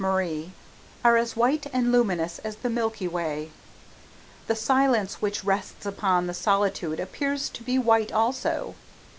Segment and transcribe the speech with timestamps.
[0.03, 0.51] Marie
[1.05, 3.51] are as white and luminous as the Milky Way.
[4.47, 8.73] The silence which rests upon the solitude appears to be white also.